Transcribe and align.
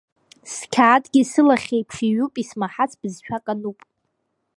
Сқьаадгьы 0.53 1.21
сылахьеиԥш 1.31 1.97
иҩуп, 2.09 2.33
исмаҳац 2.41 2.91
бызшәак 2.99 3.45
ануп. 3.53 3.79